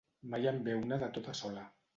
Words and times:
Mai 0.31 0.47
en 0.53 0.57
ve 0.69 0.75
una 0.79 0.99
de 1.05 1.13
tota 1.19 1.37
sola. 1.45 1.71